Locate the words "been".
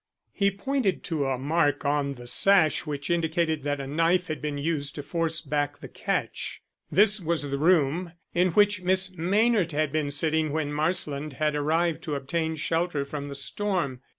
4.41-4.57, 9.91-10.09